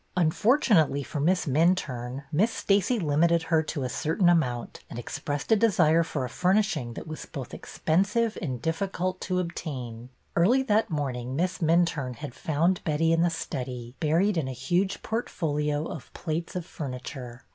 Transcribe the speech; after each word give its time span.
Unfortunately 0.17 1.03
for 1.03 1.19
Miss 1.19 1.45
Min 1.45 1.75
turne, 1.75 2.23
Miss 2.31 2.49
Stacey 2.51 2.97
limited 2.97 3.43
her 3.43 3.61
to 3.61 3.83
a 3.83 3.87
certain 3.87 4.29
amount, 4.29 4.79
and 4.89 4.97
expressed 4.97 5.51
a 5.51 5.55
desire 5.55 6.01
for 6.01 6.25
a 6.25 6.27
furnishing 6.27 6.93
that 6.95 7.05
was 7.05 7.27
both 7.27 7.53
expensive 7.53 8.35
and 8.41 8.59
difficult 8.63 9.21
to 9.21 9.37
obtain. 9.37 10.09
Early 10.35 10.63
that 10.63 10.89
morning 10.89 11.35
Miss 11.35 11.59
Minturne 11.59 12.15
had 12.15 12.33
found 12.33 12.83
Betty 12.83 13.13
in 13.13 13.21
the 13.21 13.29
study, 13.29 13.93
buried 13.99 14.37
in 14.37 14.47
a 14.47 14.53
huge 14.53 15.03
portfolio 15.03 15.85
of 15.85 16.11
plates 16.15 16.55
of 16.55 16.65
furniture. 16.65 17.43